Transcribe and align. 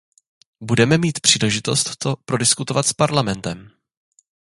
Budeme 0.61 0.97
mít 0.97 1.19
příležitost 1.19 1.97
to 1.97 2.15
prodiskutovat 2.25 2.87
s 2.87 2.93
Parlamentem. 2.93 3.69